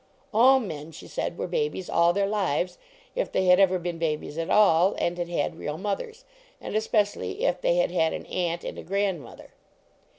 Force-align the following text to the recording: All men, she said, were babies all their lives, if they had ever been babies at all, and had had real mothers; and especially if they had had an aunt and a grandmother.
All 0.33 0.59
men, 0.59 0.91
she 0.91 1.05
said, 1.05 1.37
were 1.37 1.45
babies 1.45 1.87
all 1.87 2.11
their 2.11 2.25
lives, 2.25 2.79
if 3.15 3.31
they 3.31 3.45
had 3.45 3.59
ever 3.59 3.77
been 3.77 3.99
babies 3.99 4.35
at 4.39 4.49
all, 4.49 4.95
and 4.97 5.15
had 5.15 5.29
had 5.29 5.59
real 5.59 5.77
mothers; 5.77 6.25
and 6.59 6.75
especially 6.75 7.43
if 7.45 7.61
they 7.61 7.75
had 7.75 7.91
had 7.91 8.11
an 8.11 8.25
aunt 8.25 8.63
and 8.63 8.79
a 8.79 8.83
grandmother. 8.83 9.51